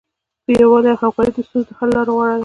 [0.61, 2.39] یووالی او همکاري د ستونزو د حل غوره لاره ده.